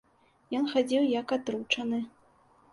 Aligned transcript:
Ён 0.59 0.65
хадзіў, 0.71 1.05
як 1.19 1.37
атручаны. 1.39 2.03